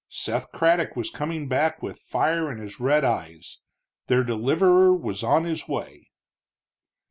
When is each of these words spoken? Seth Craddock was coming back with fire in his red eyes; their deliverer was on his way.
Seth 0.09 0.51
Craddock 0.51 0.95
was 0.95 1.11
coming 1.11 1.47
back 1.47 1.83
with 1.83 1.99
fire 1.99 2.51
in 2.51 2.57
his 2.57 2.79
red 2.79 3.03
eyes; 3.03 3.59
their 4.07 4.23
deliverer 4.23 4.97
was 4.97 5.21
on 5.21 5.43
his 5.43 5.67
way. 5.67 6.09